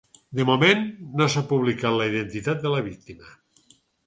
[0.37, 0.79] De moment,
[1.21, 3.31] no s’ha publicat la identitat de la víctima.